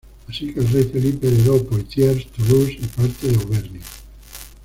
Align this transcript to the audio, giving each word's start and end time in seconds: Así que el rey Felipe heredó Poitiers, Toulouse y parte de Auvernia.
Así 0.27 0.51
que 0.51 0.61
el 0.61 0.67
rey 0.71 0.83
Felipe 0.85 1.27
heredó 1.27 1.63
Poitiers, 1.63 2.25
Toulouse 2.31 2.71
y 2.71 2.87
parte 2.87 3.27
de 3.27 3.35
Auvernia. 3.35 3.81